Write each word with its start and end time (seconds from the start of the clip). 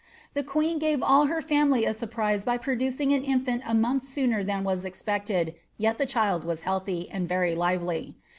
The 0.33 0.41
queen 0.41 0.79
gave 0.79 1.03
all 1.03 1.27
her 1.27 1.43
family 1.43 1.85
a 1.85 1.93
surprise 1.93 2.43
by 2.43 2.57
producing 2.57 3.11
her 3.11 3.19
ta£uit 3.19 3.61
a 3.67 3.75
miailh 3.75 4.01
sooner 4.03 4.43
than 4.43 4.63
was 4.63 4.83
ejpecied, 4.83 5.53
yet 5.77 5.99
the 5.99 6.07
child 6.07 6.43
was 6.43 6.63
healthy, 6.63 7.07
and 7.11 7.29
rery 7.29 7.55
lively. 7.55 8.15